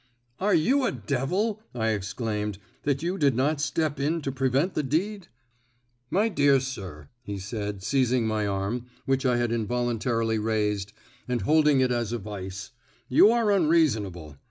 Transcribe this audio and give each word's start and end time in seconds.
"Are 0.39 0.55
you 0.55 0.83
a 0.83 0.91
devil," 0.91 1.61
I 1.75 1.89
exclaimed, 1.89 2.57
"that 2.85 3.03
you 3.03 3.19
did 3.19 3.35
not 3.35 3.61
step 3.61 3.99
in 3.99 4.23
to 4.23 4.31
prevent 4.31 4.73
the 4.73 4.81
deed?" 4.81 5.27
"My 6.09 6.27
dear 6.27 6.59
sir," 6.59 7.09
he 7.23 7.37
said, 7.37 7.83
seizing 7.83 8.25
my 8.25 8.47
arm, 8.47 8.87
which 9.05 9.27
I 9.27 9.37
had 9.37 9.51
involuntarily 9.51 10.39
raised, 10.39 10.91
and 11.27 11.41
holding 11.41 11.81
it 11.81 11.91
as 11.91 12.13
in 12.13 12.15
a 12.15 12.19
vice, 12.23 12.71
"you 13.09 13.29
are 13.31 13.51
unreasonable. 13.51 14.37